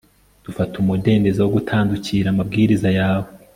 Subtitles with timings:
[0.45, 3.29] Dufata umudendezo wo gutandukira amabwiriza yawe